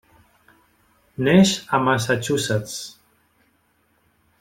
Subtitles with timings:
[1.27, 2.81] Neix a Massachusetts.